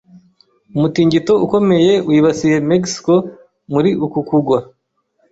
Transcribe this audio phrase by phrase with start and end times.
[0.75, 3.13] Umutingito ukomeye wibasiye Mexico
[3.71, 4.59] muri uku kugwa.